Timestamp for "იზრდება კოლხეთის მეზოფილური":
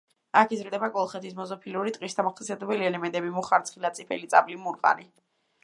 0.55-1.93